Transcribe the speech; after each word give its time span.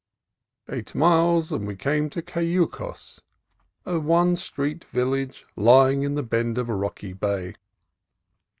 Eight 0.67 0.95
miles, 0.95 1.51
and 1.51 1.67
we 1.67 1.75
came 1.75 2.09
to 2.09 2.23
Cayucos, 2.23 3.21
a 3.85 3.99
one 3.99 4.35
street 4.35 4.83
village 4.85 5.45
lying 5.55 6.01
in 6.01 6.15
the 6.15 6.23
bend 6.23 6.57
of 6.57 6.69
a 6.69 6.75
rocky 6.75 7.13
bay. 7.13 7.53